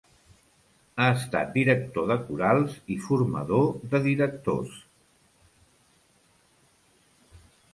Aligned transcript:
Ha 1.01 1.09
estat 1.15 1.51
director 1.57 2.07
de 2.11 2.17
corals 2.29 2.73
i 2.95 2.97
formador 3.09 3.69
de 3.93 4.01
directors. 4.09 4.81